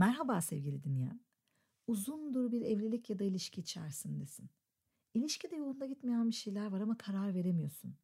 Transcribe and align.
Merhaba 0.00 0.40
sevgili 0.40 0.84
dinleyen. 0.84 1.20
Uzundur 1.86 2.52
bir 2.52 2.62
evlilik 2.62 3.10
ya 3.10 3.18
da 3.18 3.24
ilişki 3.24 3.60
içerisindesin. 3.60 4.50
İlişkide 5.14 5.56
yolunda 5.56 5.86
gitmeyen 5.86 6.28
bir 6.28 6.34
şeyler 6.34 6.66
var 6.66 6.80
ama 6.80 6.98
karar 6.98 7.34
veremiyorsun. 7.34 7.96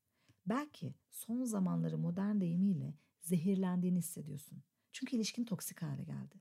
Belki 0.46 0.94
son 1.10 1.44
zamanları 1.44 1.98
modern 1.98 2.40
deyimiyle 2.40 2.94
zehirlendiğini 3.20 3.98
hissediyorsun. 3.98 4.62
Çünkü 4.92 5.16
ilişkin 5.16 5.44
toksik 5.44 5.82
hale 5.82 6.04
geldi. 6.04 6.40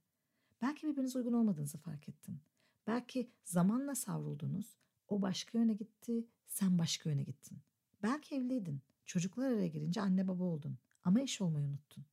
Belki 0.62 0.88
birbirinize 0.88 1.20
uygun 1.20 1.34
olmadığınızı 1.34 1.78
fark 1.78 2.10
ettin. 2.10 2.40
Belki 2.88 3.32
zamanla 3.44 3.96
savruldunuz, 3.96 4.78
o 5.08 5.22
başka 5.22 5.58
yöne 5.58 5.74
gitti, 5.74 6.28
sen 6.48 6.78
başka 6.78 7.10
yöne 7.10 7.24
gittin. 7.24 7.58
Belki 8.04 8.36
evliydin, 8.36 8.82
çocuklar 9.06 9.52
araya 9.52 9.68
girince 9.68 10.02
anne 10.02 10.28
baba 10.28 10.44
oldun 10.44 10.78
ama 11.04 11.22
eş 11.22 11.42
olmayı 11.42 11.68
unuttun. 11.68 12.06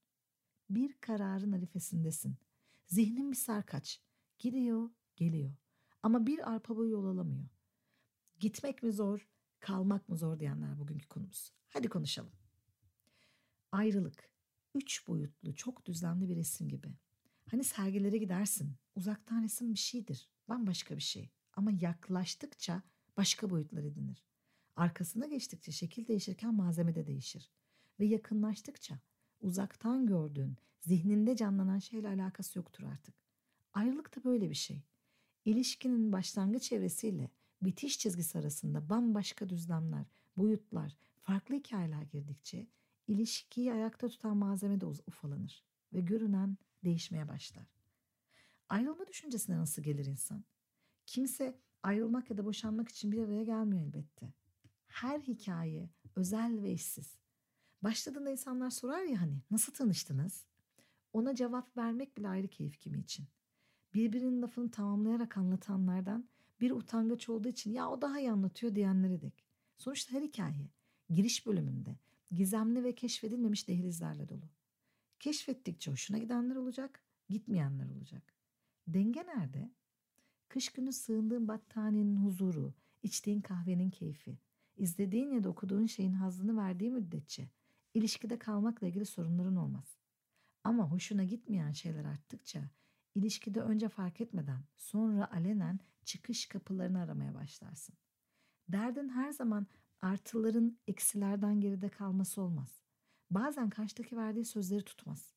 Bir 0.71 0.93
kararın 1.01 1.53
arifesindesin. 1.53 2.37
Zihnin 2.93 3.31
bir 3.31 3.37
sarkaç. 3.37 4.01
Gidiyor, 4.39 4.91
geliyor. 5.17 5.53
Ama 6.03 6.27
bir 6.27 6.53
arpa 6.53 6.77
boyu 6.77 6.91
yol 6.91 7.07
alamıyor. 7.07 7.49
Gitmek 8.41 8.83
mi 8.83 8.93
zor, 8.93 9.29
kalmak 9.61 10.09
mı 10.09 10.17
zor 10.17 10.41
diyenler 10.41 10.79
bugünkü 10.79 11.09
konumuz. 11.09 11.53
Hadi 11.69 11.89
konuşalım. 11.89 12.33
Ayrılık. 13.73 14.31
Üç 14.75 15.09
boyutlu, 15.09 15.55
çok 15.55 15.87
düzenli 15.87 16.29
bir 16.29 16.37
resim 16.37 16.69
gibi. 16.69 16.95
Hani 17.51 17.65
sergilere 17.65 18.19
gidersin. 18.19 18.77
Uzaktan 18.95 19.43
resim 19.43 19.75
bir 19.75 19.79
şeydir. 19.79 20.29
Bambaşka 20.49 20.97
bir 20.97 21.03
şey. 21.03 21.31
Ama 21.53 21.71
yaklaştıkça 21.81 22.83
başka 23.17 23.51
boyutlar 23.51 23.85
edinir. 23.85 24.25
Arkasına 24.77 25.27
geçtikçe 25.27 25.73
şekil 25.73 26.07
değişirken 26.07 26.55
malzeme 26.55 26.95
de 26.95 27.07
değişir. 27.07 27.51
Ve 28.01 28.07
yakınlaştıkça 28.07 29.01
uzaktan 29.43 30.07
gördüğün, 30.07 30.57
zihninde 30.81 31.37
canlanan 31.37 31.79
şeyle 31.79 32.09
alakası 32.09 32.59
yoktur 32.59 32.85
artık. 32.85 33.15
Ayrılık 33.73 34.17
da 34.17 34.25
böyle 34.25 34.51
bir 34.51 34.55
şey. 34.55 34.83
İlişkinin 35.45 36.13
başlangıç 36.13 36.73
evresiyle 36.73 37.31
bitiş 37.63 37.99
çizgisi 37.99 38.39
arasında 38.39 38.89
bambaşka 38.89 39.49
düzlemler, 39.49 40.07
boyutlar, 40.37 40.97
farklı 41.21 41.55
hikayeler 41.55 42.03
girdikçe 42.03 42.67
ilişkiyi 43.07 43.73
ayakta 43.73 44.09
tutan 44.09 44.37
malzeme 44.37 44.81
de 44.81 44.87
ufalanır 44.87 45.65
ve 45.93 46.01
görünen 46.01 46.59
değişmeye 46.85 47.29
başlar. 47.29 47.67
Ayrılma 48.69 49.07
düşüncesine 49.07 49.57
nasıl 49.59 49.83
gelir 49.83 50.07
insan? 50.07 50.45
Kimse 51.07 51.59
ayrılmak 51.83 52.31
ya 52.31 52.37
da 52.37 52.45
boşanmak 52.45 52.89
için 52.89 53.13
bir 53.13 53.23
araya 53.23 53.45
gelmiyor 53.45 53.83
elbette. 53.83 54.33
Her 54.87 55.21
hikaye 55.21 55.91
özel 56.17 56.63
ve 56.63 56.71
eşsiz. 56.71 57.22
Başladığında 57.83 58.31
insanlar 58.31 58.71
sorar 58.71 59.03
ya 59.03 59.21
hani 59.21 59.43
nasıl 59.51 59.73
tanıştınız? 59.73 60.47
Ona 61.13 61.35
cevap 61.35 61.77
vermek 61.77 62.17
bile 62.17 62.29
ayrı 62.29 62.49
keyif 62.49 62.81
kimi 62.81 62.99
için. 62.99 63.27
Birbirinin 63.95 64.43
lafını 64.43 64.71
tamamlayarak 64.71 65.37
anlatanlardan 65.37 66.29
bir 66.61 66.71
utangaç 66.71 67.29
olduğu 67.29 67.49
için 67.49 67.73
ya 67.73 67.91
o 67.91 68.03
daha 68.03 68.21
iyi 68.21 68.33
anlatıyor 68.33 68.75
diyenlere 68.75 69.21
dek. 69.21 69.45
Sonuçta 69.77 70.15
her 70.15 70.23
hikaye 70.23 70.71
giriş 71.11 71.47
bölümünde 71.47 71.97
gizemli 72.31 72.85
ve 72.85 72.95
keşfedilmemiş 72.95 73.69
dehlizlerle 73.69 74.29
dolu. 74.29 74.49
Keşfettikçe 75.21 75.91
hoşuna 75.91 76.19
gidenler 76.19 76.57
olacak, 76.57 77.03
gitmeyenler 77.29 77.89
olacak. 77.89 78.35
Denge 78.87 79.27
nerede? 79.27 79.71
Kış 80.49 80.69
günü 80.69 80.93
sığındığın 80.93 81.49
battaniyenin 81.49 82.17
huzuru, 82.17 82.75
içtiğin 83.03 83.41
kahvenin 83.41 83.91
keyfi, 83.91 84.39
izlediğin 84.77 85.31
ya 85.31 85.45
da 85.45 85.49
okuduğun 85.49 85.87
şeyin 85.87 86.13
hazzını 86.13 86.57
verdiği 86.57 86.91
müddetçe 86.91 87.49
ilişkide 87.95 88.39
kalmakla 88.39 88.87
ilgili 88.87 89.07
sorunların 89.07 89.57
olmaz. 89.57 89.99
Ama 90.65 90.91
hoşuna 90.91 91.25
gitmeyen 91.25 91.73
şeyler 91.73 92.05
arttıkça 92.05 92.71
ilişkide 93.15 93.61
önce 93.61 93.89
fark 93.89 94.21
etmeden 94.21 94.65
sonra 94.77 95.31
alenen 95.33 95.81
çıkış 96.05 96.47
kapılarını 96.47 97.01
aramaya 97.01 97.35
başlarsın. 97.35 97.95
Derdin 98.69 99.09
her 99.09 99.33
zaman 99.33 99.67
artıların 100.03 100.79
eksilerden 100.87 101.61
geride 101.61 101.89
kalması 101.89 102.43
olmaz. 102.43 102.83
Bazen 103.31 103.71
karşıdaki 103.71 104.17
verdiği 104.17 104.45
sözleri 104.45 104.85
tutmaz. 104.85 105.35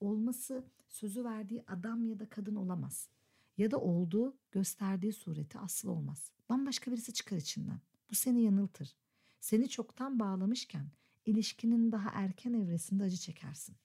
Olması 0.00 0.64
sözü 0.88 1.24
verdiği 1.24 1.64
adam 1.66 2.04
ya 2.04 2.18
da 2.18 2.28
kadın 2.28 2.54
olamaz. 2.54 3.10
Ya 3.56 3.70
da 3.70 3.80
olduğu 3.80 4.38
gösterdiği 4.50 5.12
sureti 5.12 5.58
aslı 5.58 5.90
olmaz. 5.90 6.32
Bambaşka 6.48 6.90
birisi 6.90 7.12
çıkar 7.12 7.36
içinden. 7.36 7.80
Bu 8.10 8.14
seni 8.14 8.42
yanıltır. 8.42 8.96
Seni 9.40 9.68
çoktan 9.68 10.18
bağlamışken 10.18 10.90
ilişkinin 11.26 11.92
daha 11.92 12.10
erken 12.12 12.52
evresinde 12.52 13.02
acı 13.04 13.16
çekersin. 13.16 13.76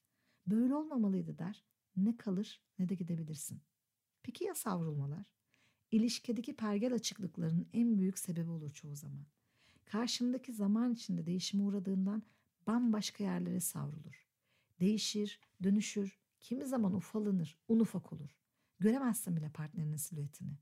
Böyle 0.48 0.76
olmamalıydı 0.76 1.38
der. 1.38 1.64
Ne 1.96 2.18
kalır 2.18 2.62
ne 2.80 2.90
de 2.90 2.96
gidebilirsin. 2.96 3.62
Peki 4.24 4.44
ya 4.44 4.56
savrulmalar? 4.56 5.26
İlişkideki 5.92 6.56
pergel 6.56 6.94
açıklıklarının 6.94 7.70
en 7.74 7.98
büyük 7.98 8.20
sebebi 8.20 8.50
olur 8.50 8.74
çoğu 8.74 8.96
zaman. 8.96 9.26
Karşımdaki 9.86 10.54
zaman 10.54 10.94
içinde 10.94 11.26
değişime 11.26 11.64
uğradığından 11.64 12.24
bambaşka 12.68 13.24
yerlere 13.24 13.60
savrulur. 13.60 14.28
Değişir, 14.80 15.40
dönüşür, 15.64 16.20
kimi 16.40 16.66
zaman 16.66 16.94
ufalanır, 16.94 17.58
un 17.68 17.80
ufak 17.80 18.14
olur. 18.14 18.38
Göremezsin 18.80 19.38
bile 19.38 19.50
partnerinin 19.50 19.98
silüetini. 19.98 20.58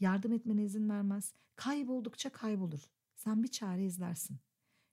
Yardım 0.00 0.32
etmene 0.32 0.64
izin 0.64 0.88
vermez, 0.88 1.34
kayboldukça 1.56 2.30
kaybolur. 2.30 2.90
Sen 3.16 3.42
bir 3.42 3.48
çare 3.48 3.84
izlersin. 3.84 4.38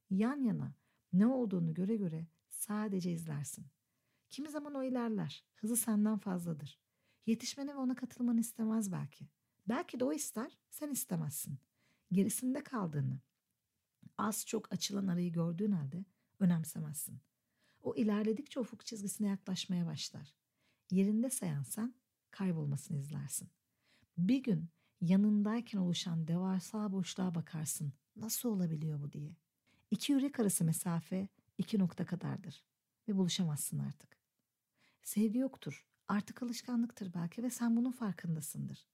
Yan 0.09 0.41
yana 0.41 0.75
ne 1.13 1.27
olduğunu 1.27 1.73
göre 1.73 1.95
göre 1.95 2.27
sadece 2.49 3.11
izlersin. 3.11 3.65
Kimi 4.29 4.49
zaman 4.49 4.75
o 4.75 4.83
ilerler, 4.83 5.45
hızı 5.55 5.77
senden 5.77 6.17
fazladır. 6.17 6.79
Yetişmeni 7.25 7.69
ve 7.69 7.75
ona 7.75 7.95
katılmanı 7.95 8.39
istemez 8.39 8.91
belki. 8.91 9.29
Belki 9.67 9.99
de 9.99 10.03
o 10.03 10.13
ister, 10.13 10.57
sen 10.69 10.89
istemezsin. 10.89 11.59
Gerisinde 12.11 12.63
kaldığını, 12.63 13.19
az 14.17 14.45
çok 14.45 14.73
açılan 14.73 15.07
arayı 15.07 15.31
gördüğün 15.31 15.71
halde 15.71 16.05
önemsemezsin. 16.39 17.21
O 17.81 17.95
ilerledikçe 17.95 18.59
ufuk 18.59 18.85
çizgisine 18.85 19.27
yaklaşmaya 19.27 19.85
başlar. 19.85 20.35
Yerinde 20.91 21.29
sayan 21.29 21.63
sen 21.63 21.95
kaybolmasını 22.31 22.97
izlersin. 22.97 23.49
Bir 24.17 24.43
gün 24.43 24.69
yanındayken 25.01 25.79
oluşan 25.79 26.27
devasa 26.27 26.91
boşluğa 26.91 27.35
bakarsın. 27.35 27.93
Nasıl 28.15 28.49
olabiliyor 28.49 29.01
bu 29.01 29.11
diye. 29.11 29.35
İki 29.91 30.11
yürek 30.11 30.39
arası 30.39 30.63
mesafe 30.63 31.27
iki 31.57 31.79
nokta 31.79 32.05
kadardır 32.05 32.63
ve 33.07 33.15
buluşamazsın 33.15 33.79
artık. 33.79 34.17
Sevgi 35.03 35.39
yoktur. 35.39 35.85
Artık 36.07 36.43
alışkanlıktır 36.43 37.13
belki 37.13 37.43
ve 37.43 37.49
sen 37.49 37.75
bunun 37.75 37.91
farkındasındır. 37.91 38.87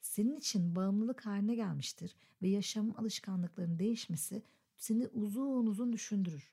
Senin 0.00 0.36
için 0.36 0.76
bağımlılık 0.76 1.26
haline 1.26 1.54
gelmiştir 1.54 2.16
ve 2.42 2.48
yaşam 2.48 3.00
alışkanlıklarının 3.00 3.78
değişmesi 3.78 4.42
seni 4.76 5.06
uzun 5.08 5.66
uzun 5.66 5.92
düşündürür. 5.92 6.52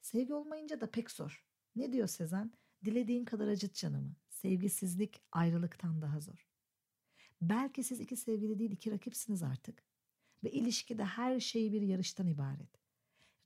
Sevgi 0.00 0.34
olmayınca 0.34 0.80
da 0.80 0.90
pek 0.90 1.10
zor. 1.10 1.44
Ne 1.76 1.92
diyor 1.92 2.08
Sezen? 2.08 2.52
Dilediğin 2.84 3.24
kadar 3.24 3.48
acıt 3.48 3.74
canımı. 3.74 4.16
Sevgisizlik 4.28 5.22
ayrılıktan 5.32 6.02
daha 6.02 6.20
zor. 6.20 6.48
Belki 7.42 7.84
siz 7.84 8.00
iki 8.00 8.16
sevgili 8.16 8.58
değil 8.58 8.70
iki 8.70 8.90
rakipsiniz 8.90 9.42
artık. 9.42 9.82
Ve 10.44 10.50
ilişkide 10.50 11.04
her 11.04 11.40
şey 11.40 11.72
bir 11.72 11.82
yarıştan 11.82 12.26
ibaret. 12.26 12.77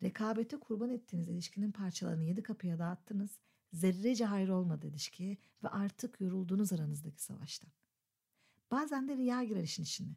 Rekabete 0.02 0.60
kurban 0.60 0.90
ettiğiniz 0.90 1.28
ilişkinin 1.28 1.72
parçalarını 1.72 2.24
yedi 2.24 2.42
kapıya 2.42 2.78
dağıttınız. 2.78 3.38
Zerrece 3.72 4.24
hayır 4.24 4.48
olmadı 4.48 4.86
ilişkiye 4.86 5.36
ve 5.62 5.68
artık 5.68 6.20
yoruldunuz 6.20 6.72
aranızdaki 6.72 7.22
savaştan. 7.22 7.70
Bazen 8.70 9.08
de 9.08 9.16
riya 9.16 9.44
girer 9.44 9.62
işin 9.62 9.82
içine. 9.82 10.16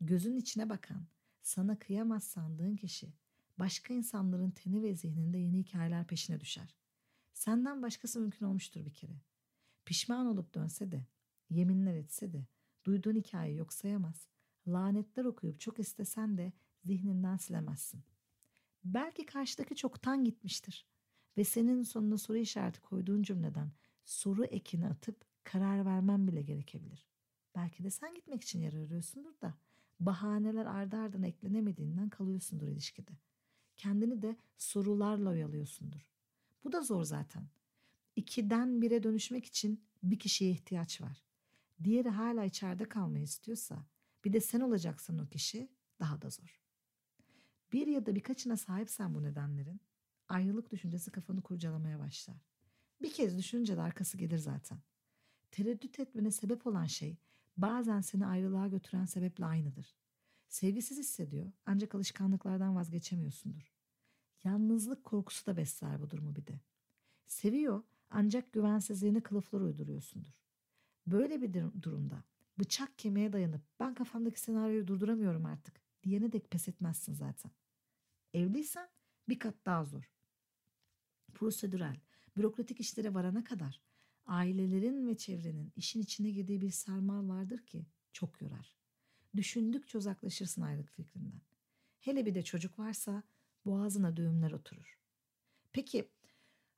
Gözün 0.00 0.36
içine 0.36 0.68
bakan, 0.68 1.06
sana 1.42 1.78
kıyamaz 1.78 2.24
sandığın 2.24 2.76
kişi 2.76 3.12
başka 3.58 3.94
insanların 3.94 4.50
teni 4.50 4.82
ve 4.82 4.94
zihninde 4.94 5.38
yeni 5.38 5.58
hikayeler 5.58 6.06
peşine 6.06 6.40
düşer. 6.40 6.76
Senden 7.32 7.82
başkası 7.82 8.20
mümkün 8.20 8.46
olmuştur 8.46 8.84
bir 8.86 8.94
kere. 8.94 9.20
Pişman 9.84 10.26
olup 10.26 10.54
dönse 10.54 10.92
de, 10.92 11.06
yeminler 11.50 11.94
etse 11.94 12.32
de, 12.32 12.46
duyduğun 12.86 13.16
hikaye 13.16 13.54
yok 13.54 13.72
sayamaz. 13.72 14.28
Lanetler 14.66 15.24
okuyup 15.24 15.60
çok 15.60 15.78
istesen 15.78 16.38
de 16.38 16.52
zihninden 16.84 17.36
silemezsin. 17.36 18.04
Belki 18.94 19.26
karşıdaki 19.26 19.76
çoktan 19.76 20.24
gitmiştir 20.24 20.86
ve 21.36 21.44
senin 21.44 21.82
sonuna 21.82 22.18
soru 22.18 22.38
işareti 22.38 22.80
koyduğun 22.80 23.22
cümleden 23.22 23.72
soru 24.04 24.44
ekini 24.44 24.86
atıp 24.86 25.24
karar 25.44 25.84
vermen 25.84 26.28
bile 26.28 26.42
gerekebilir. 26.42 27.06
Belki 27.54 27.84
de 27.84 27.90
sen 27.90 28.14
gitmek 28.14 28.42
için 28.42 28.60
yer 28.60 28.72
arıyorsundur 28.72 29.40
da 29.40 29.54
bahaneler 30.00 30.66
ardı 30.66 30.96
ardına 30.96 31.26
eklenemediğinden 31.26 32.08
kalıyorsundur 32.08 32.68
ilişkide. 32.68 33.12
Kendini 33.76 34.22
de 34.22 34.36
sorularla 34.56 35.30
oyalıyorsundur. 35.30 36.10
Bu 36.64 36.72
da 36.72 36.80
zor 36.80 37.04
zaten. 37.04 37.48
İkiden 38.16 38.82
bire 38.82 39.02
dönüşmek 39.02 39.44
için 39.44 39.84
bir 40.02 40.18
kişiye 40.18 40.50
ihtiyaç 40.50 41.00
var. 41.00 41.24
Diğeri 41.84 42.08
hala 42.08 42.44
içeride 42.44 42.88
kalmayı 42.88 43.24
istiyorsa 43.24 43.86
bir 44.24 44.32
de 44.32 44.40
sen 44.40 44.60
olacaksın 44.60 45.18
o 45.18 45.28
kişi 45.28 45.68
daha 46.00 46.22
da 46.22 46.30
zor. 46.30 46.65
Bir 47.72 47.86
ya 47.86 48.06
da 48.06 48.14
birkaçına 48.14 48.56
sahipsen 48.56 49.14
bu 49.14 49.22
nedenlerin 49.22 49.80
ayrılık 50.28 50.70
düşüncesi 50.70 51.10
kafanı 51.10 51.42
kurcalamaya 51.42 51.98
başlar. 51.98 52.36
Bir 53.02 53.12
kez 53.12 53.38
düşünce 53.38 53.76
de 53.76 53.80
arkası 53.80 54.16
gelir 54.18 54.38
zaten. 54.38 54.78
Tereddüt 55.50 56.00
etmene 56.00 56.30
sebep 56.30 56.66
olan 56.66 56.86
şey 56.86 57.18
bazen 57.56 58.00
seni 58.00 58.26
ayrılığa 58.26 58.68
götüren 58.68 59.04
sebeple 59.04 59.44
aynıdır. 59.44 59.96
Sevgisiz 60.48 60.98
hissediyor 60.98 61.52
ancak 61.66 61.94
alışkanlıklardan 61.94 62.76
vazgeçemiyorsundur. 62.76 63.72
Yalnızlık 64.44 65.04
korkusu 65.04 65.46
da 65.46 65.56
besler 65.56 66.02
bu 66.02 66.10
durumu 66.10 66.36
bir 66.36 66.46
de. 66.46 66.60
Seviyor 67.26 67.82
ancak 68.10 68.52
güvensizliğine 68.52 69.20
kılıflar 69.20 69.60
uyduruyorsundur. 69.60 70.32
Böyle 71.06 71.42
bir 71.42 71.82
durumda 71.82 72.24
bıçak 72.58 72.98
kemiğe 72.98 73.32
dayanıp 73.32 73.62
ben 73.80 73.94
kafamdaki 73.94 74.40
senaryoyu 74.40 74.86
durduramıyorum 74.86 75.46
artık 75.46 75.85
diyene 76.06 76.32
dek 76.32 76.50
pes 76.50 76.68
etmezsin 76.68 77.14
zaten. 77.14 77.50
Evliysen 78.34 78.88
bir 79.28 79.38
kat 79.38 79.54
daha 79.66 79.84
zor. 79.84 80.12
Prosedürel, 81.34 82.00
bürokratik 82.36 82.80
işlere 82.80 83.14
varana 83.14 83.44
kadar 83.44 83.80
ailelerin 84.26 85.06
ve 85.06 85.16
çevrenin 85.16 85.72
işin 85.76 86.00
içine 86.00 86.30
girdiği 86.30 86.60
bir 86.60 86.70
sarmal 86.70 87.28
vardır 87.28 87.66
ki 87.66 87.86
çok 88.12 88.42
yorar. 88.42 88.76
Düşündükçe 89.36 89.98
uzaklaşırsın 89.98 90.62
ayrılık 90.62 90.90
fikrinden. 90.90 91.40
Hele 91.98 92.26
bir 92.26 92.34
de 92.34 92.42
çocuk 92.42 92.78
varsa 92.78 93.22
boğazına 93.64 94.16
düğümler 94.16 94.52
oturur. 94.52 94.98
Peki 95.72 96.10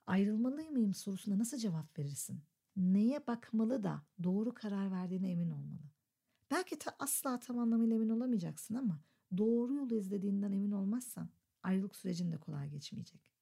ayrılmalı 0.06 0.70
mıyım 0.70 0.94
sorusuna 0.94 1.38
nasıl 1.38 1.58
cevap 1.58 1.98
verirsin? 1.98 2.42
Neye 2.76 3.26
bakmalı 3.26 3.82
da 3.82 4.02
doğru 4.22 4.54
karar 4.54 4.90
verdiğine 4.90 5.30
emin 5.30 5.50
olmalı. 5.50 5.90
Belki 6.50 6.78
ta 6.78 6.96
asla 6.98 7.40
tam 7.40 7.58
anlamıyla 7.58 7.96
emin 7.96 8.08
olamayacaksın 8.08 8.74
ama 8.74 9.00
doğru 9.36 9.74
yolu 9.74 9.94
izlediğinden 9.94 10.52
emin 10.52 10.72
olmazsan 10.72 11.28
ayrılık 11.62 11.96
sürecin 11.96 12.32
de 12.32 12.36
kolay 12.36 12.70
geçmeyecek. 12.70 13.32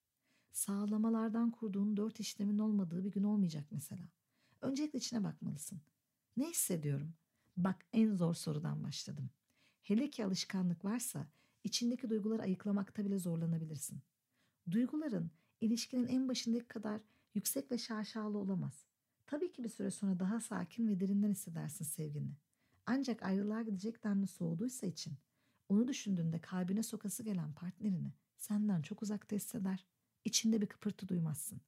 Sağlamalardan 0.53 1.51
kurduğun 1.51 1.97
dört 1.97 2.21
işlemin 2.21 2.59
olmadığı 2.59 3.05
bir 3.05 3.11
gün 3.11 3.23
olmayacak 3.23 3.65
mesela. 3.71 4.09
Öncelikle 4.61 4.99
içine 4.99 5.25
bakmalısın. 5.25 5.81
Ne 6.37 6.51
hissediyorum? 6.51 7.15
Bak 7.57 7.77
en 7.93 8.15
zor 8.15 8.35
sorudan 8.35 8.85
başladım. 8.85 9.31
Hele 9.83 10.11
ki 10.11 10.25
alışkanlık 10.25 10.85
varsa 10.85 11.27
içindeki 11.65 12.11
duyguları 12.11 12.43
ayıklamakta 12.43 13.05
bile 13.05 13.19
zorlanabilirsin. 13.19 14.01
Duyguların 14.71 15.31
ilişkinin 15.61 16.07
en 16.07 16.29
başındaki 16.29 16.67
kadar 16.67 17.01
yüksek 17.35 17.71
ve 17.73 17.79
şaşalı 17.79 18.39
olamaz. 18.39 18.87
Tabii 19.27 19.53
ki 19.53 19.65
bir 19.65 19.69
süre 19.69 19.91
sonra 19.91 20.19
daha 20.19 20.41
sakin 20.41 20.89
ve 20.89 21.01
derinden 21.01 21.31
hissedersin 21.31 21.85
sevgini. 21.85 22.37
Ancak 22.87 23.23
ayrılığa 23.23 23.63
gidecek 23.63 24.05
denli 24.05 24.27
soğuduysa 24.27 24.87
için 24.87 25.13
onu 25.69 25.89
düşündüğünde 25.89 26.41
kalbine 26.41 26.83
sokası 26.83 27.23
gelen 27.23 27.53
partnerini 27.53 28.13
senden 28.37 28.83
çok 28.83 29.03
uzakta 29.03 29.37
hisseder. 29.37 29.87
İçinde 30.25 30.61
bir 30.61 30.67
kıpırtı 30.67 31.09
duymazsın. 31.09 31.61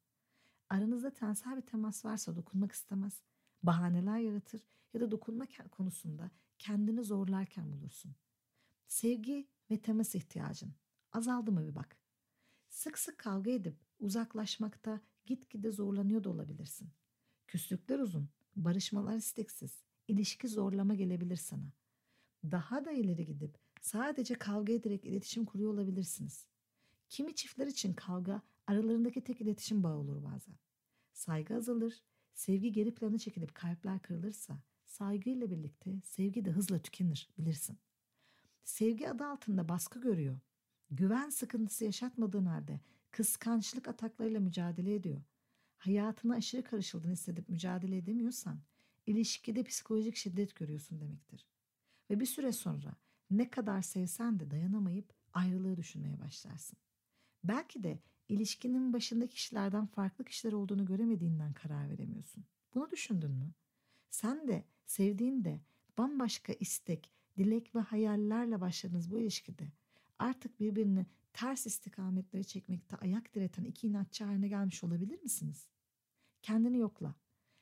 Aranızda 0.69 1.13
tensel 1.13 1.57
bir 1.57 1.63
temas 1.63 2.05
varsa 2.05 2.37
dokunmak 2.37 2.73
istemez. 2.73 3.23
Bahaneler 3.63 4.19
yaratır 4.19 4.63
ya 4.95 5.01
da 5.01 5.11
dokunma 5.11 5.47
konusunda 5.71 6.31
kendini 6.59 7.05
zorlarken 7.05 7.73
bulursun. 7.73 8.15
Sevgi 8.87 9.49
ve 9.71 9.81
temas 9.83 10.15
ihtiyacın 10.15 10.75
azaldı 11.13 11.53
mı 11.53 11.69
bir 11.69 11.75
bak. 11.75 11.97
Sık 12.69 12.99
sık 12.99 13.19
kavga 13.19 13.51
edip 13.51 13.77
uzaklaşmakta 13.99 15.01
gitgide 15.25 15.71
zorlanıyor 15.71 16.25
da 16.25 16.31
olabilirsin. 16.31 16.91
Küslükler 17.47 17.99
uzun, 17.99 18.29
barışmalar 18.57 19.17
isteksiz, 19.17 19.83
ilişki 20.09 20.49
zorlama 20.49 20.95
gelebilir 20.95 21.37
sana. 21.37 21.73
Daha 22.45 22.85
da 22.85 22.93
ileri 22.93 23.27
gidip 23.27 23.59
sadece 23.81 24.35
kavga 24.35 24.73
ederek 24.73 25.05
iletişim 25.05 25.45
kuruyor 25.45 25.73
olabilirsiniz. 25.73 26.47
Kimi 27.09 27.35
çiftler 27.35 27.67
için 27.67 27.95
kavga 27.95 28.43
aralarındaki 28.67 29.25
tek 29.25 29.41
iletişim 29.41 29.83
bağı 29.83 29.97
olur 29.97 30.25
bazen. 30.25 30.55
Saygı 31.13 31.55
azalır, 31.55 32.03
sevgi 32.35 32.73
geri 32.73 32.95
plana 32.95 33.19
çekilip 33.19 33.55
kalpler 33.55 34.03
kırılırsa 34.03 34.63
saygıyla 34.87 35.51
birlikte 35.51 36.01
sevgi 36.05 36.45
de 36.45 36.51
hızla 36.51 36.79
tükenir 36.79 37.29
bilirsin. 37.39 37.79
Sevgi 38.65 39.11
adı 39.11 39.25
altında 39.25 39.69
baskı 39.69 40.01
görüyor. 40.01 40.39
Güven 40.91 41.31
sıkıntısı 41.31 41.85
yaşatmadığın 41.85 42.47
halde 42.47 42.81
kıskançlık 43.11 43.89
ataklarıyla 43.89 44.41
mücadele 44.41 44.95
ediyor. 44.95 45.23
Hayatına 45.79 46.35
aşırı 46.35 46.65
karışıldığını 46.65 47.13
hissedip 47.13 47.49
mücadele 47.49 47.97
edemiyorsan 47.97 48.61
ilişkide 49.07 49.63
psikolojik 49.63 50.17
şiddet 50.17 50.55
görüyorsun 50.57 51.01
demektir. 51.01 51.47
Ve 52.11 52.21
bir 52.21 52.27
süre 52.27 52.53
sonra 52.53 52.95
ne 53.31 53.51
kadar 53.51 53.83
sevsen 53.83 54.41
de 54.41 54.51
dayanamayıp 54.51 55.15
ayrılığı 55.33 55.77
düşünmeye 55.77 56.21
başlarsın. 56.21 56.79
Belki 57.45 57.85
de 57.85 57.99
ilişkinin 58.29 58.93
başındaki 58.93 59.35
kişilerden 59.35 59.87
farklı 59.87 60.25
kişiler 60.25 60.53
olduğunu 60.53 60.85
göremediğinden 60.85 61.53
karar 61.53 61.91
veremiyorsun. 61.91 62.45
Bunu 62.75 62.91
düşündün 62.91 63.31
mü? 63.31 63.53
Sen 64.11 64.49
de 64.49 64.65
sevdiğinde 64.87 65.61
bambaşka 65.99 66.53
istek, 66.53 67.13
dilek 67.37 67.75
ve 67.75 67.81
hayallerle 67.81 68.61
başladığınız 68.61 69.11
bu 69.11 69.19
ilişkide 69.19 69.73
artık 70.19 70.61
birbirini 70.61 71.07
ters 71.33 71.67
istikametlere 71.67 72.45
çekmekte 72.45 72.97
ayak 72.97 73.35
direten 73.35 73.65
iki 73.65 73.87
inatçı 73.87 74.25
haline 74.25 74.49
gelmiş 74.49 74.85
olabilir 74.85 75.23
misiniz? 75.23 75.69
Kendini 76.43 76.79
yokla. 76.79 77.15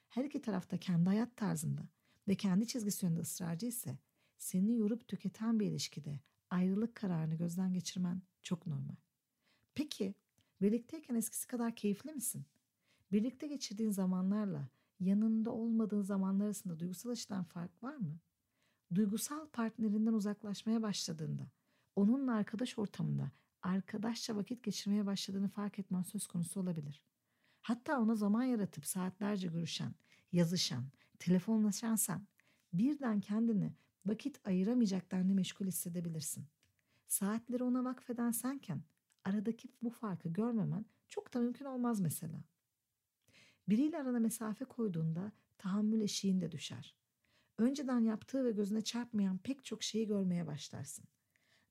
Her 0.09 0.25
iki 0.25 0.43
tarafta 0.43 0.79
kendi 0.79 1.09
hayat 1.09 1.37
tarzında 1.37 1.89
ve 2.29 2.35
kendi 2.35 2.67
çizgisi 2.67 3.07
yönünde 3.07 3.21
ısrarcı 3.21 3.67
ise 3.67 3.99
seni 4.39 4.77
yorup 4.77 5.09
tüketen 5.09 5.61
bir 5.61 5.67
ilişkide 5.67 6.21
ayrılık 6.51 6.95
kararını 6.95 7.35
gözden 7.35 7.73
geçirmen 7.73 8.23
çok 8.43 8.67
normal. 8.67 8.97
Peki 9.75 10.15
birlikteyken 10.63 11.15
eskisi 11.15 11.47
kadar 11.47 11.77
keyifli 11.77 12.13
misin? 12.13 12.47
Birlikte 13.13 13.47
geçirdiğin 13.47 13.91
zamanlarla 13.91 14.69
yanında 15.01 15.51
olmadığın 15.51 16.03
zamanlar 16.03 16.45
arasında 16.45 16.79
duygusal 16.79 17.11
açıdan 17.11 17.45
fark 17.45 17.83
var 17.83 17.97
mı? 17.97 18.19
Duygusal 18.95 19.49
partnerinden 19.49 20.13
uzaklaşmaya 20.13 20.83
başladığında, 20.83 21.51
onunla 21.97 22.35
arkadaş 22.35 22.79
ortamında 22.79 23.31
arkadaşça 23.63 24.37
vakit 24.37 24.63
geçirmeye 24.63 25.07
başladığını 25.07 25.49
fark 25.49 25.79
etmen 25.79 26.03
söz 26.03 26.27
konusu 26.27 26.61
olabilir. 26.61 27.03
Hatta 27.63 28.01
ona 28.01 28.15
zaman 28.15 28.43
yaratıp 28.43 28.87
saatlerce 28.87 29.49
görüşen, 29.49 29.95
yazışan, 30.33 30.85
telefonlaşan 31.19 31.97
sen 31.97 32.27
birden 32.73 33.21
kendini 33.21 33.75
vakit 34.09 34.47
ayıramayacak 34.47 35.13
denli 35.13 35.35
meşgul 35.35 35.67
hissedebilirsin. 35.67 36.45
Saatleri 37.07 37.65
ona 37.65 37.85
vakfeden 37.85 38.31
senken 38.31 38.83
aradaki 39.25 39.69
bu 39.83 39.91
farkı 39.91 40.29
görmemen 40.29 40.85
çok 41.09 41.35
da 41.35 41.39
mümkün 41.41 41.65
olmaz 41.65 42.01
mesela. 42.01 42.45
Biriyle 43.69 43.99
arana 43.99 44.19
mesafe 44.19 44.65
koyduğunda 44.65 45.33
tahammül 45.59 46.01
eşiğin 46.01 46.41
de 46.41 46.53
düşer. 46.53 46.97
Önceden 47.59 48.01
yaptığı 48.01 48.45
ve 48.45 48.51
gözüne 48.51 48.81
çarpmayan 48.81 49.39
pek 49.39 49.65
çok 49.65 49.83
şeyi 49.83 50.07
görmeye 50.07 50.47
başlarsın. 50.47 51.05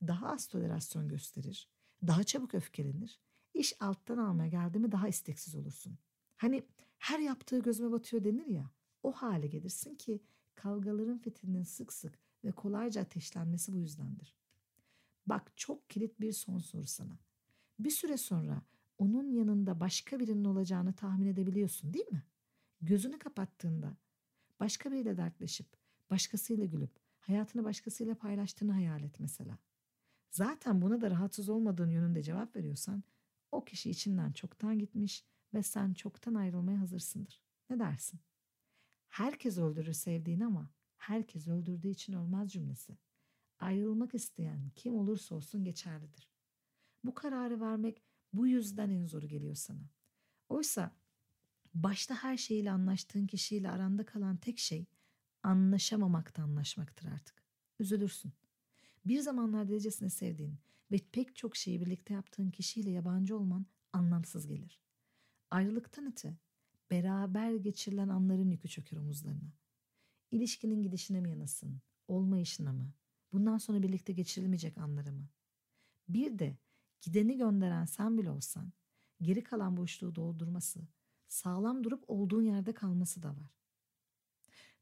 Daha 0.07 0.31
az 0.31 0.47
tolerasyon 0.47 1.07
gösterir, 1.07 1.69
daha 2.07 2.23
çabuk 2.23 2.53
öfkelenir, 2.53 3.19
iş 3.53 3.81
alttan 3.81 4.17
almaya 4.17 4.49
geldi 4.49 4.79
mi 4.79 4.91
daha 4.91 5.07
isteksiz 5.07 5.55
olursun. 5.55 5.97
Hani 6.35 6.63
her 6.97 7.19
yaptığı 7.19 7.59
gözüme 7.59 7.91
batıyor 7.91 8.23
denir 8.23 8.45
ya, 8.45 8.71
o 9.03 9.11
hale 9.11 9.47
gelirsin 9.47 9.95
ki 9.95 10.23
kavgaların 10.55 11.17
fitilinin 11.17 11.63
sık 11.63 11.93
sık 11.93 12.24
ve 12.45 12.51
kolayca 12.51 13.01
ateşlenmesi 13.01 13.73
bu 13.73 13.77
yüzdendir. 13.77 14.35
Bak 15.27 15.51
çok 15.55 15.89
kilit 15.89 16.19
bir 16.19 16.31
son 16.31 16.59
soru 16.59 16.87
sana. 16.87 17.19
Bir 17.79 17.89
süre 17.89 18.17
sonra 18.17 18.61
onun 18.97 19.31
yanında 19.31 19.79
başka 19.79 20.19
birinin 20.19 20.45
olacağını 20.45 20.93
tahmin 20.93 21.27
edebiliyorsun 21.27 21.93
değil 21.93 22.11
mi? 22.11 22.23
Gözünü 22.81 23.19
kapattığında 23.19 23.97
başka 24.59 24.91
biriyle 24.91 25.17
dertleşip, 25.17 25.67
başkasıyla 26.09 26.65
gülüp, 26.65 26.99
hayatını 27.19 27.63
başkasıyla 27.63 28.15
paylaştığını 28.15 28.71
hayal 28.71 29.03
et 29.03 29.19
mesela. 29.19 29.57
Zaten 30.31 30.81
buna 30.81 31.01
da 31.01 31.11
rahatsız 31.11 31.49
olmadığın 31.49 31.89
yönünde 31.89 32.23
cevap 32.23 32.55
veriyorsan 32.55 33.03
o 33.51 33.65
kişi 33.65 33.89
içinden 33.89 34.31
çoktan 34.31 34.79
gitmiş 34.79 35.25
ve 35.53 35.63
sen 35.63 35.93
çoktan 35.93 36.33
ayrılmaya 36.33 36.79
hazırsındır. 36.79 37.41
Ne 37.69 37.79
dersin? 37.79 38.19
Herkes 39.07 39.57
öldürür 39.57 39.93
sevdiğini 39.93 40.45
ama 40.45 40.69
herkes 40.97 41.47
öldürdüğü 41.47 41.89
için 41.89 42.13
ölmez 42.13 42.51
cümlesi. 42.51 42.97
Ayrılmak 43.59 44.15
isteyen 44.15 44.71
kim 44.75 44.95
olursa 44.95 45.35
olsun 45.35 45.63
geçerlidir. 45.63 46.29
Bu 47.03 47.13
kararı 47.13 47.61
vermek 47.61 48.01
bu 48.33 48.47
yüzden 48.47 48.89
en 48.89 49.05
zoru 49.05 49.27
geliyor 49.27 49.55
sana. 49.55 49.89
Oysa 50.49 50.95
başta 51.73 52.15
her 52.15 52.37
şeyiyle 52.37 52.71
anlaştığın 52.71 53.27
kişiyle 53.27 53.69
aranda 53.69 54.05
kalan 54.05 54.37
tek 54.37 54.59
şey 54.59 54.85
anlaşamamakta 55.43 56.43
anlaşmaktır 56.43 57.07
artık. 57.07 57.43
Üzülürsün. 57.79 58.33
Bir 59.05 59.19
zamanlar 59.19 59.69
derecesine 59.69 60.09
sevdiğin 60.09 60.57
ve 60.91 60.97
pek 61.11 61.35
çok 61.35 61.55
şeyi 61.55 61.81
birlikte 61.81 62.13
yaptığın 62.13 62.49
kişiyle 62.49 62.91
yabancı 62.91 63.37
olman 63.37 63.65
anlamsız 63.93 64.47
gelir. 64.47 64.79
Ayrılıktan 65.51 66.05
öte 66.05 66.37
beraber 66.91 67.55
geçirilen 67.55 68.09
anların 68.09 68.49
yükü 68.49 68.69
çöker 68.69 68.97
omuzlarına. 68.97 69.53
İlişkinin 70.35 70.81
gidişine 70.81 71.21
mi 71.21 71.29
yanasın, 71.29 71.81
olmayışına 72.07 72.73
mı, 72.73 72.93
bundan 73.31 73.57
sonra 73.57 73.83
birlikte 73.83 74.13
geçirilmeyecek 74.13 74.77
anları 74.77 75.11
mı? 75.11 75.29
Bir 76.09 76.39
de 76.39 76.57
gideni 77.01 77.37
gönderen 77.37 77.85
sen 77.85 78.17
bile 78.17 78.29
olsan, 78.29 78.73
geri 79.21 79.43
kalan 79.43 79.77
boşluğu 79.77 80.15
doldurması, 80.15 80.87
sağlam 81.27 81.83
durup 81.83 82.03
olduğun 82.07 82.41
yerde 82.41 82.73
kalması 82.73 83.23
da 83.23 83.29
var. 83.29 83.59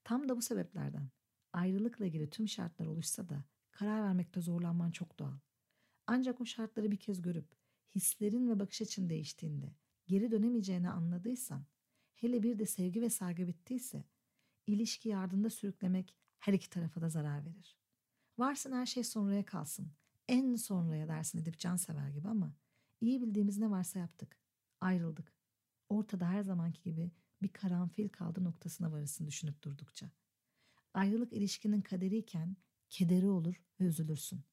Tam 0.04 0.30
da 0.30 0.38
bu 0.38 0.42
sebeplerden 0.42 1.10
ayrılıkla 1.54 2.06
ilgili 2.06 2.30
tüm 2.30 2.48
şartlar 2.48 2.86
oluşsa 2.86 3.30
da 3.30 3.44
karar 3.72 4.04
vermekte 4.04 4.42
zorlanman 4.42 4.92
çok 4.92 5.20
doğal. 5.20 5.38
Ancak 6.08 6.42
o 6.42 6.46
şartları 6.46 6.92
bir 6.92 6.98
kez 6.98 7.22
görüp 7.22 7.56
hislerin 7.96 8.50
ve 8.50 8.60
bakış 8.60 8.82
açın 8.82 9.10
değiştiğinde 9.10 9.76
geri 10.08 10.32
dönemeyeceğini 10.32 10.90
anladıysan, 10.90 11.66
hele 12.16 12.44
bir 12.44 12.60
de 12.60 12.66
sevgi 12.66 13.02
ve 13.02 13.10
saygı 13.10 13.48
bittiyse, 13.48 14.04
ilişkiyi 14.68 15.18
ardında 15.18 15.50
sürüklemek 15.50 16.16
her 16.40 16.54
iki 16.54 16.70
tarafa 16.70 17.02
da 17.02 17.10
zarar 17.10 17.46
verir. 17.46 17.78
Varsın 18.38 18.72
her 18.72 18.86
şey 18.86 19.04
sonraya 19.04 19.46
kalsın. 19.46 19.92
En 20.28 20.56
sonraya 20.56 21.08
dersin 21.08 21.40
edip 21.40 21.60
can 21.60 21.76
sever 21.76 22.10
gibi 22.10 22.28
ama 22.28 22.54
iyi 23.02 23.22
bildiğimiz 23.22 23.58
ne 23.58 23.70
varsa 23.70 24.00
yaptık. 24.00 24.38
Ayrıldık. 24.82 25.34
Ortada 25.90 26.30
her 26.30 26.44
zamanki 26.44 26.84
gibi 26.84 27.12
bir 27.42 27.50
karanfil 27.50 28.10
kaldı 28.10 28.44
noktasına 28.44 28.92
varırsın 28.92 29.28
düşünüp 29.28 29.64
durdukça. 29.64 30.10
Ayrılık 30.94 31.34
ilişkinin 31.34 31.82
kaderiyken 31.82 32.58
kederi 32.90 33.28
olur 33.28 33.62
ve 33.80 33.86
üzülürsün. 33.86 34.44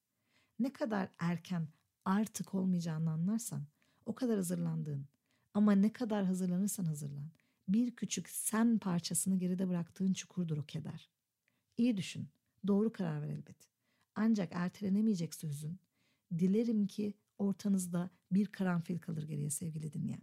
Ne 0.59 0.73
kadar 0.73 1.09
erken 1.19 1.67
artık 2.05 2.53
olmayacağını 2.53 3.11
anlarsan 3.11 3.67
o 4.05 4.15
kadar 4.15 4.35
hazırlandığın 4.35 5.07
ama 5.53 5.71
ne 5.71 5.93
kadar 5.93 6.25
hazırlanırsan 6.25 6.85
hazırlan 6.85 7.31
bir 7.73 7.95
küçük 7.95 8.29
sen 8.29 8.79
parçasını 8.79 9.39
geride 9.39 9.69
bıraktığın 9.69 10.13
çukurdur 10.13 10.57
o 10.57 10.65
keder. 10.65 11.09
İyi 11.77 11.97
düşün, 11.97 12.27
doğru 12.67 12.91
karar 12.91 13.21
ver 13.21 13.29
elbet. 13.29 13.57
Ancak 14.15 14.49
ertelenemeyecekse 14.51 15.47
hüzün, 15.47 15.79
dilerim 16.39 16.87
ki 16.87 17.13
ortanızda 17.37 18.09
bir 18.31 18.45
karanfil 18.47 18.99
kalır 18.99 19.23
geriye 19.23 19.49
sevgili 19.49 19.93
dinleyen. 19.93 20.21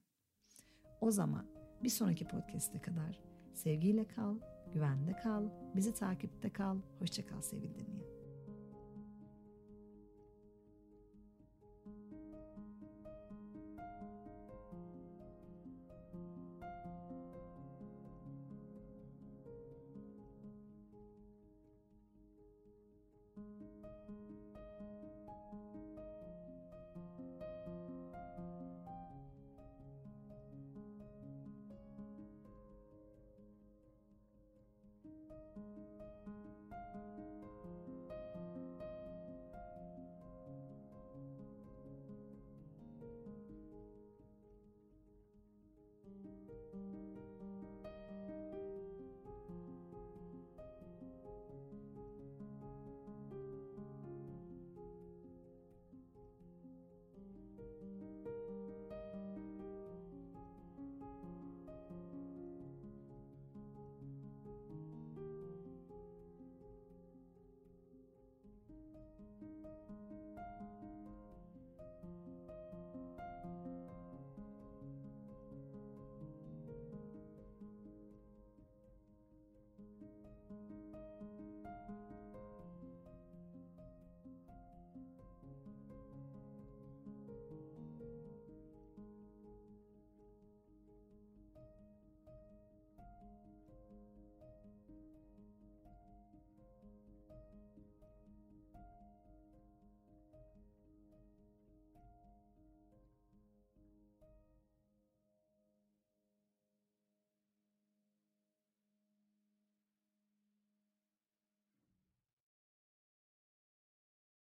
O 1.01 1.11
zaman 1.11 1.47
bir 1.83 1.89
sonraki 1.89 2.29
podcast'e 2.29 2.81
kadar 2.81 3.21
sevgiyle 3.55 4.09
kal, 4.09 4.39
güvende 4.73 5.13
kal, 5.13 5.51
bizi 5.77 5.95
takipte 5.95 6.53
kal, 6.53 6.79
hoşça 6.99 7.27
kal 7.27 7.43
sevgili 7.43 7.75
dinleyen. 7.75 8.18